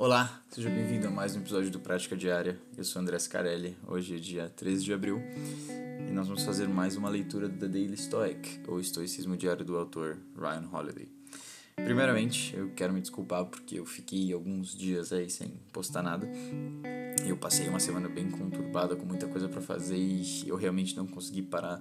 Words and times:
Olá, 0.00 0.42
seja 0.48 0.70
bem-vindo 0.70 1.08
a 1.08 1.10
mais 1.10 1.36
um 1.36 1.40
episódio 1.40 1.70
do 1.70 1.78
Prática 1.78 2.16
Diária. 2.16 2.58
Eu 2.74 2.82
sou 2.84 3.02
André 3.02 3.18
Scarelli. 3.18 3.76
Hoje 3.86 4.16
é 4.16 4.18
dia 4.18 4.48
13 4.48 4.82
de 4.82 4.94
abril 4.94 5.20
e 6.08 6.10
nós 6.10 6.26
vamos 6.26 6.42
fazer 6.42 6.66
mais 6.66 6.96
uma 6.96 7.10
leitura 7.10 7.50
da 7.50 7.66
Daily 7.66 7.98
Stoic, 7.98 8.62
ou 8.66 8.80
Estoicismo 8.80 9.36
Diário 9.36 9.62
do 9.62 9.76
autor 9.76 10.16
Ryan 10.34 10.66
Holiday. 10.72 11.06
Primeiramente, 11.76 12.56
eu 12.56 12.70
quero 12.70 12.94
me 12.94 13.02
desculpar 13.02 13.44
porque 13.44 13.78
eu 13.78 13.84
fiquei 13.84 14.32
alguns 14.32 14.74
dias 14.74 15.12
aí 15.12 15.28
sem 15.28 15.52
postar 15.70 16.02
nada. 16.02 16.26
Eu 17.28 17.36
passei 17.36 17.68
uma 17.68 17.78
semana 17.78 18.08
bem 18.08 18.30
conturbada 18.30 18.96
com 18.96 19.04
muita 19.04 19.28
coisa 19.28 19.50
para 19.50 19.60
fazer 19.60 19.98
e 19.98 20.48
eu 20.48 20.56
realmente 20.56 20.96
não 20.96 21.06
consegui 21.06 21.42
parar 21.42 21.78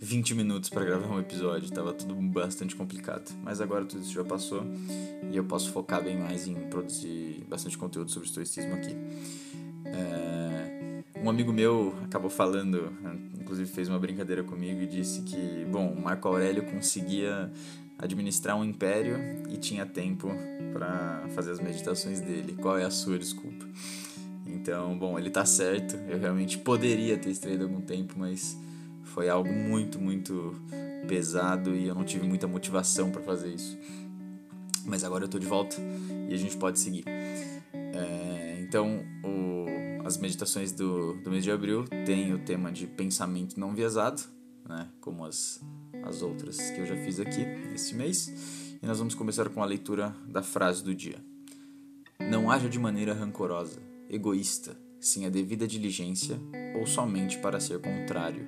20 0.00 0.34
minutos 0.34 0.68
para 0.70 0.84
gravar 0.84 1.08
um 1.08 1.18
episódio, 1.18 1.70
tava 1.70 1.92
tudo 1.92 2.14
bastante 2.14 2.76
complicado. 2.76 3.32
Mas 3.42 3.60
agora 3.60 3.84
tudo 3.84 4.02
isso 4.02 4.12
já 4.12 4.24
passou 4.24 4.64
e 5.30 5.36
eu 5.36 5.44
posso 5.44 5.70
focar 5.72 6.02
bem 6.02 6.18
mais 6.18 6.46
em 6.46 6.54
produzir 6.68 7.44
bastante 7.48 7.78
conteúdo 7.78 8.10
sobre 8.10 8.28
estoicismo 8.28 8.74
aqui. 8.74 8.94
É... 9.86 11.02
Um 11.22 11.30
amigo 11.30 11.52
meu 11.52 11.94
acabou 12.04 12.28
falando, 12.28 12.92
inclusive 13.40 13.70
fez 13.70 13.88
uma 13.88 13.98
brincadeira 13.98 14.42
comigo 14.42 14.82
e 14.82 14.86
disse 14.86 15.22
que, 15.22 15.64
bom, 15.70 15.94
Marco 15.94 16.28
Aurélio 16.28 16.64
conseguia 16.64 17.50
administrar 17.98 18.56
um 18.56 18.64
império 18.64 19.16
e 19.48 19.56
tinha 19.56 19.86
tempo 19.86 20.28
para 20.72 21.26
fazer 21.34 21.52
as 21.52 21.60
meditações 21.60 22.20
dele. 22.20 22.54
Qual 22.60 22.76
é 22.76 22.84
a 22.84 22.90
sua 22.90 23.18
desculpa? 23.18 23.64
Então, 24.46 24.98
bom, 24.98 25.18
ele 25.18 25.30
tá 25.30 25.46
certo. 25.46 25.96
Eu 26.08 26.18
realmente 26.18 26.58
poderia 26.58 27.16
ter 27.16 27.30
extraído 27.30 27.64
algum 27.64 27.80
tempo, 27.80 28.14
mas 28.18 28.58
foi 29.04 29.28
algo 29.28 29.52
muito, 29.52 30.00
muito 30.00 30.54
pesado 31.06 31.74
e 31.74 31.86
eu 31.86 31.94
não 31.94 32.04
tive 32.04 32.26
muita 32.26 32.46
motivação 32.46 33.10
para 33.10 33.22
fazer 33.22 33.54
isso. 33.54 33.78
Mas 34.84 35.04
agora 35.04 35.24
eu 35.24 35.28
tô 35.28 35.38
de 35.38 35.46
volta 35.46 35.76
e 36.28 36.34
a 36.34 36.36
gente 36.36 36.56
pode 36.56 36.78
seguir. 36.78 37.04
É, 37.72 38.58
então, 38.60 39.04
o, 39.22 40.06
as 40.06 40.18
meditações 40.18 40.72
do, 40.72 41.14
do 41.22 41.30
mês 41.30 41.44
de 41.44 41.50
abril 41.50 41.84
têm 42.04 42.34
o 42.34 42.38
tema 42.38 42.70
de 42.70 42.86
pensamento 42.86 43.58
não 43.58 43.74
viesado, 43.74 44.22
né, 44.68 44.88
como 45.00 45.24
as, 45.24 45.62
as 46.02 46.22
outras 46.22 46.58
que 46.70 46.80
eu 46.80 46.86
já 46.86 46.96
fiz 46.96 47.20
aqui 47.20 47.42
esse 47.74 47.94
mês. 47.94 48.28
E 48.82 48.86
nós 48.86 48.98
vamos 48.98 49.14
começar 49.14 49.48
com 49.48 49.62
a 49.62 49.66
leitura 49.66 50.14
da 50.26 50.42
frase 50.42 50.82
do 50.82 50.94
dia. 50.94 51.24
Não 52.20 52.50
haja 52.50 52.68
de 52.68 52.78
maneira 52.78 53.14
rancorosa, 53.14 53.80
egoísta, 54.08 54.76
sem 55.00 55.26
a 55.26 55.30
devida 55.30 55.66
diligência 55.66 56.38
ou 56.78 56.86
somente 56.86 57.38
para 57.38 57.60
ser 57.60 57.80
contrário 57.80 58.46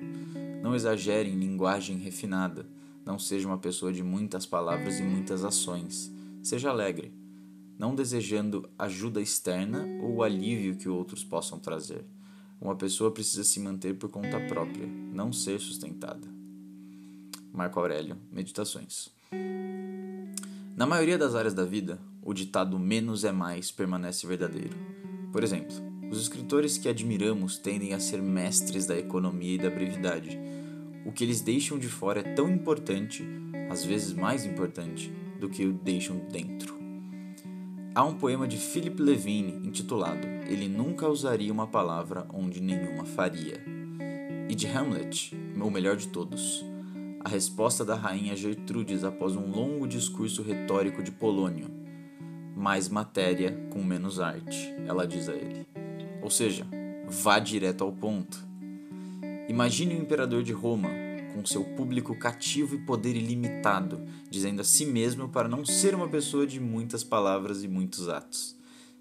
não 0.61 0.75
exagere 0.75 1.29
em 1.29 1.39
linguagem 1.39 1.97
refinada. 1.97 2.65
Não 3.05 3.17
seja 3.17 3.47
uma 3.47 3.57
pessoa 3.57 3.93
de 3.93 4.03
muitas 4.03 4.45
palavras 4.45 4.99
e 4.99 5.03
muitas 5.03 5.43
ações. 5.43 6.11
Seja 6.43 6.69
alegre, 6.69 7.13
não 7.77 7.95
desejando 7.95 8.69
ajuda 8.77 9.21
externa 9.21 9.85
ou 10.01 10.23
alívio 10.23 10.75
que 10.75 10.89
outros 10.89 11.23
possam 11.23 11.59
trazer. 11.59 12.05
Uma 12.59 12.75
pessoa 12.75 13.11
precisa 13.11 13.43
se 13.43 13.59
manter 13.59 13.93
por 13.95 14.09
conta 14.09 14.39
própria, 14.47 14.87
não 14.87 15.31
ser 15.31 15.59
sustentada. 15.59 16.27
Marco 17.53 17.79
Aurélio, 17.79 18.17
Meditações. 18.31 19.09
Na 20.75 20.85
maioria 20.85 21.17
das 21.17 21.35
áreas 21.35 21.53
da 21.53 21.65
vida, 21.65 21.99
o 22.21 22.33
ditado 22.33 22.77
menos 22.77 23.23
é 23.23 23.31
mais 23.31 23.71
permanece 23.71 24.27
verdadeiro. 24.27 24.75
Por 25.31 25.43
exemplo, 25.43 25.75
os 26.09 26.21
escritores 26.21 26.77
que 26.77 26.87
admiramos 26.87 27.57
tendem 27.57 27.93
a 27.93 27.99
ser 27.99 28.21
mestres 28.21 28.85
da 28.85 28.97
economia 28.97 29.55
e 29.55 29.57
da 29.57 29.69
brevidade. 29.69 30.39
O 31.05 31.11
que 31.11 31.23
eles 31.23 31.41
deixam 31.41 31.77
de 31.77 31.87
fora 31.87 32.21
é 32.21 32.33
tão 32.33 32.49
importante, 32.49 33.25
às 33.69 33.83
vezes 33.83 34.13
mais 34.13 34.45
importante, 34.45 35.11
do 35.39 35.49
que 35.49 35.65
o 35.65 35.73
deixam 35.73 36.17
dentro. 36.31 36.77
Há 37.93 38.03
um 38.05 38.13
poema 38.13 38.47
de 38.47 38.57
Philip 38.57 39.01
Levine 39.01 39.67
intitulado 39.67 40.27
Ele 40.47 40.67
nunca 40.67 41.09
usaria 41.09 41.51
uma 41.51 41.65
palavra 41.65 42.27
onde 42.31 42.61
nenhuma 42.61 43.05
faria. 43.05 43.59
E 44.47 44.53
de 44.53 44.67
Hamlet, 44.67 45.35
o 45.59 45.71
melhor 45.71 45.97
de 45.97 46.07
todos, 46.07 46.63
a 47.25 47.27
resposta 47.27 47.83
da 47.83 47.95
rainha 47.95 48.35
Gertrudes 48.35 49.03
após 49.03 49.35
um 49.35 49.49
longo 49.49 49.87
discurso 49.87 50.41
retórico 50.41 51.03
de 51.03 51.11
Polônio. 51.11 51.69
Mais 52.55 52.87
matéria 52.87 53.67
com 53.71 53.83
menos 53.83 54.19
arte, 54.19 54.73
ela 54.85 55.05
diz 55.05 55.27
a 55.27 55.33
ele. 55.33 55.76
Ou 56.27 56.31
seja, 56.31 56.67
vá 57.07 57.39
direto 57.39 57.85
ao 57.85 57.91
ponto. 57.93 58.45
Imagine 59.47 59.95
o 59.95 60.01
imperador 60.01 60.43
de 60.43 60.51
Roma, 60.51 60.89
com 61.33 61.45
seu 61.45 61.63
público 61.63 62.13
cativo 62.19 62.75
e 62.75 62.79
poder 62.79 63.15
ilimitado, 63.15 64.03
dizendo 64.29 64.59
a 64.59 64.63
si 64.65 64.85
mesmo 64.85 65.29
para 65.29 65.47
não 65.47 65.63
ser 65.63 65.95
uma 65.95 66.09
pessoa 66.09 66.45
de 66.45 66.59
muitas 66.59 67.01
palavras 67.01 67.63
e 67.63 67.67
muitos 67.69 68.09
atos. 68.09 68.57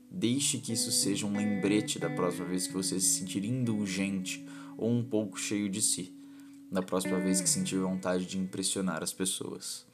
Deixe 0.09 0.59
que 0.59 0.73
isso 0.73 0.93
seja 0.93 1.27
um 1.27 1.37
lembrete 1.37 1.99
da 1.99 2.09
próxima 2.09 2.47
vez 2.47 2.69
que 2.69 2.73
você 2.73 3.01
se 3.01 3.19
sentir 3.19 3.45
indulgente 3.45 4.47
ou 4.79 4.89
um 4.89 5.03
pouco 5.03 5.37
cheio 5.37 5.69
de 5.69 5.83
si, 5.83 6.15
na 6.71 6.81
próxima 6.81 7.19
vez 7.19 7.41
que 7.41 7.49
sentir 7.49 7.81
vontade 7.81 8.25
de 8.25 8.39
impressionar 8.39 9.03
as 9.03 9.13
pessoas. 9.13 9.85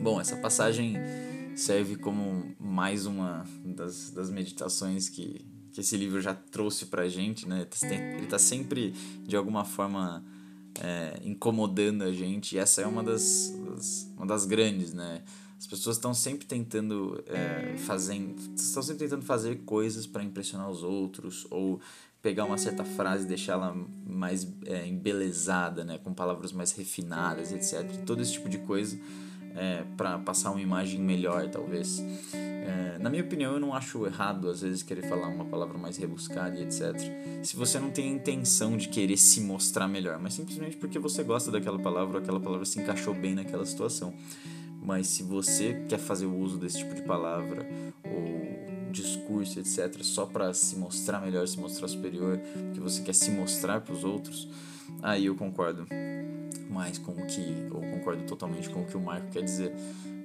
Bom, 0.00 0.20
essa 0.20 0.36
passagem 0.36 0.94
serve 1.56 1.96
como 1.96 2.54
mais 2.60 3.06
uma 3.06 3.44
das, 3.64 4.12
das 4.12 4.30
meditações 4.30 5.08
que, 5.08 5.44
que 5.80 5.86
esse 5.86 5.96
livro 5.96 6.20
já 6.20 6.34
trouxe 6.34 6.86
pra 6.86 7.08
gente, 7.08 7.48
né? 7.48 7.66
Ele 8.16 8.26
tá 8.26 8.38
sempre, 8.38 8.92
de 9.26 9.34
alguma 9.34 9.64
forma, 9.64 10.22
é, 10.78 11.18
incomodando 11.24 12.02
a 12.02 12.12
gente, 12.12 12.54
e 12.54 12.58
essa 12.58 12.82
é 12.82 12.86
uma 12.86 13.02
das, 13.02 13.50
das 13.66 14.12
uma 14.14 14.26
das 14.26 14.44
grandes, 14.44 14.92
né? 14.92 15.22
As 15.58 15.66
pessoas 15.66 15.96
estão 15.96 16.12
sempre 16.12 16.46
tentando 16.46 17.22
é, 17.26 17.74
estão 17.74 18.82
sempre 18.82 19.04
tentando 19.04 19.24
fazer 19.24 19.56
coisas 19.64 20.06
para 20.06 20.22
impressionar 20.22 20.70
os 20.70 20.82
outros 20.82 21.46
ou 21.50 21.80
pegar 22.22 22.44
uma 22.44 22.58
certa 22.58 22.84
frase 22.84 23.24
e 23.24 23.28
deixá-la 23.28 23.74
mais 24.06 24.46
é, 24.66 24.86
embelezada, 24.86 25.84
né, 25.84 25.98
com 25.98 26.12
palavras 26.12 26.52
mais 26.52 26.72
refinadas, 26.72 27.50
etc. 27.52 28.04
Todo 28.04 28.20
esse 28.20 28.32
tipo 28.32 28.48
de 28.48 28.58
coisa 28.58 28.98
é, 29.54 29.84
para 29.96 30.18
passar 30.18 30.50
uma 30.50 30.60
imagem 30.60 31.00
melhor, 31.00 31.48
talvez. 31.48 32.02
É, 32.62 32.98
na 32.98 33.08
minha 33.08 33.22
opinião, 33.22 33.54
eu 33.54 33.60
não 33.60 33.74
acho 33.74 34.06
errado 34.06 34.48
às 34.48 34.60
vezes 34.60 34.82
querer 34.82 35.02
falar 35.08 35.28
uma 35.28 35.44
palavra 35.44 35.78
mais 35.78 35.96
rebuscada 35.96 36.58
e 36.58 36.62
etc. 36.62 36.94
Se 37.42 37.56
você 37.56 37.78
não 37.78 37.90
tem 37.90 38.10
a 38.10 38.12
intenção 38.12 38.76
de 38.76 38.88
querer 38.88 39.16
se 39.16 39.40
mostrar 39.40 39.88
melhor, 39.88 40.18
mas 40.18 40.34
simplesmente 40.34 40.76
porque 40.76 40.98
você 40.98 41.22
gosta 41.22 41.50
daquela 41.50 41.78
palavra, 41.78 42.18
ou 42.18 42.22
aquela 42.22 42.40
palavra 42.40 42.64
se 42.64 42.80
encaixou 42.80 43.14
bem 43.14 43.34
naquela 43.34 43.64
situação. 43.64 44.14
Mas 44.82 45.08
se 45.08 45.22
você 45.22 45.84
quer 45.88 45.98
fazer 45.98 46.26
o 46.26 46.34
uso 46.34 46.58
desse 46.58 46.78
tipo 46.78 46.94
de 46.94 47.02
palavra 47.02 47.66
ou 48.04 48.90
discurso, 48.90 49.58
etc., 49.58 50.02
só 50.02 50.26
para 50.26 50.52
se 50.52 50.76
mostrar 50.76 51.20
melhor, 51.20 51.46
se 51.46 51.58
mostrar 51.58 51.88
superior, 51.88 52.38
porque 52.38 52.80
você 52.80 53.02
quer 53.02 53.14
se 53.14 53.30
mostrar 53.30 53.80
para 53.80 53.94
os 53.94 54.04
outros, 54.04 54.48
aí 55.02 55.26
eu 55.26 55.34
concordo 55.34 55.86
mais 56.68 56.98
com 56.98 57.12
o 57.12 57.26
que, 57.26 57.68
ou 57.70 57.80
concordo 57.80 58.24
totalmente 58.24 58.68
com 58.70 58.82
o 58.82 58.86
que 58.86 58.96
o 58.96 59.00
Marco 59.00 59.28
quer 59.30 59.42
dizer. 59.42 59.74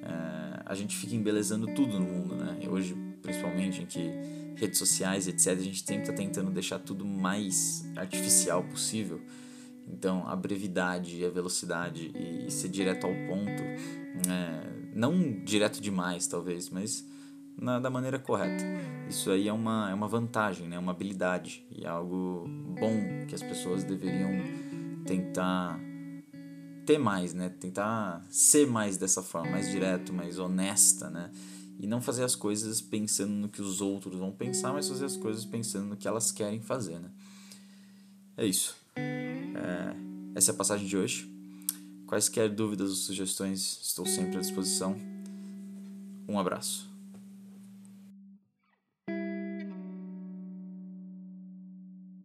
É, 0.06 0.62
a 0.66 0.76
gente 0.76 0.96
fica 0.96 1.16
embelezando 1.16 1.68
tudo 1.74 2.00
no 2.00 2.06
mundo, 2.06 2.36
né? 2.36 2.58
E 2.62 2.68
hoje, 2.68 2.96
principalmente, 3.22 3.82
em 3.82 3.86
que 3.86 4.12
redes 4.56 4.78
sociais, 4.78 5.28
etc., 5.28 5.48
a 5.54 5.56
gente 5.56 5.80
sempre 5.80 6.04
está 6.04 6.14
tentando 6.14 6.52
deixar 6.52 6.80
tudo 6.80 7.06
mais 7.06 7.86
artificial 7.96 8.64
possível. 8.64 9.20
Então, 9.88 10.28
a 10.28 10.36
brevidade, 10.36 11.24
a 11.24 11.30
velocidade 11.30 12.12
e 12.16 12.50
ser 12.50 12.70
direto 12.70 13.06
ao 13.06 13.14
ponto, 13.14 13.62
é, 14.30 14.70
não 14.94 15.44
direto 15.44 15.82
demais, 15.82 16.26
talvez, 16.26 16.70
mas 16.70 17.06
na, 17.58 17.80
da 17.80 17.90
maneira 17.90 18.18
correta. 18.20 18.64
Isso 19.08 19.30
aí 19.30 19.48
é 19.48 19.54
uma, 19.54 19.90
é 19.90 19.94
uma 19.94 20.08
vantagem, 20.08 20.68
né? 20.68 20.80
uma 20.80 20.92
habilidade 20.92 21.66
e 21.72 21.86
é 21.86 21.88
algo 21.88 22.46
bom 22.80 23.26
que 23.28 23.36
as 23.36 23.42
pessoas 23.42 23.84
deveriam 23.84 24.32
tentar 25.06 25.80
ter 26.86 26.98
mais, 26.98 27.34
né? 27.34 27.50
Tentar 27.50 28.26
ser 28.30 28.68
mais 28.68 28.98
dessa 28.98 29.22
forma, 29.22 29.52
mais 29.52 29.70
direto, 29.70 30.14
mais 30.14 30.40
honesta, 30.40 31.10
né? 31.10 31.32
E 31.80 31.88
não 31.88 32.02
fazer 32.02 32.24
as 32.24 32.36
coisas 32.36 32.80
pensando 32.80 33.32
no 33.32 33.50
que 33.50 33.62
os 33.62 33.82
outros 33.82 34.18
vão 34.18 34.32
pensar, 34.32 34.72
mas 34.72 34.88
fazer 34.88 35.06
as 35.06 35.18
coisas 35.18 35.44
pensando 35.44 35.88
no 35.88 35.98
que 35.98 36.08
elas 36.08 36.32
querem 36.32 36.62
fazer, 36.62 37.00
né? 37.00 37.10
É 38.38 38.46
isso. 38.46 38.76
É, 38.96 39.96
essa 40.36 40.52
é 40.52 40.54
a 40.54 40.58
passagem 40.58 40.88
de 40.88 40.96
hoje. 40.96 41.30
Quaisquer 42.08 42.50
dúvidas 42.50 42.90
ou 42.90 42.96
sugestões, 42.96 43.80
estou 43.82 44.06
sempre 44.06 44.38
à 44.38 44.40
disposição. 44.40 44.96
Um 46.28 46.40
abraço. 46.40 46.95